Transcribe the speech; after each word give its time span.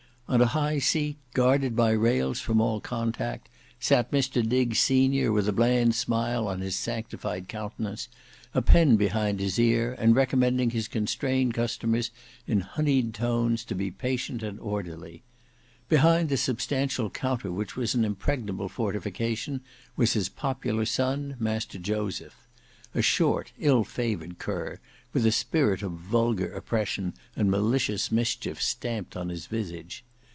On 0.31 0.39
a 0.39 0.45
high 0.45 0.79
seat, 0.79 1.17
guarded 1.33 1.75
by 1.75 1.91
rails 1.91 2.39
from 2.39 2.61
all 2.61 2.79
contact, 2.79 3.49
sate 3.81 4.11
Mr 4.11 4.47
Diggs 4.47 4.79
senior, 4.79 5.29
with 5.29 5.45
a 5.49 5.51
bland 5.51 5.93
smile 5.93 6.47
on 6.47 6.61
his 6.61 6.77
sanctified 6.77 7.49
countenance, 7.49 8.07
a 8.53 8.61
pen 8.61 8.95
behind 8.95 9.41
his 9.41 9.59
ear, 9.59 9.93
and 9.99 10.15
recommending 10.15 10.69
his 10.69 10.87
constrained 10.87 11.53
customers 11.53 12.11
in 12.47 12.61
honeyed 12.61 13.13
tones 13.13 13.65
to 13.65 13.75
be 13.75 13.91
patient 13.91 14.41
and 14.41 14.57
orderly. 14.61 15.21
Behind 15.89 16.29
the 16.29 16.37
substantial 16.37 17.09
counter 17.09 17.51
which 17.51 17.75
was 17.75 17.93
an 17.93 18.05
impregnable 18.05 18.69
fortification, 18.69 19.59
was 19.97 20.13
his 20.13 20.29
popular 20.29 20.85
son, 20.85 21.35
Master 21.41 21.77
Joseph; 21.77 22.47
a 22.95 23.01
short, 23.01 23.51
ill 23.59 23.83
favoured 23.83 24.39
cur, 24.39 24.79
with 25.11 25.25
a 25.25 25.31
spirit 25.33 25.81
of 25.83 25.91
vulgar 25.91 26.53
oppression 26.53 27.15
and 27.35 27.51
malicious 27.51 28.13
mischief 28.13 28.61
stamped 28.61 29.17
on 29.17 29.27
his 29.27 29.47
visage. 29.47 30.05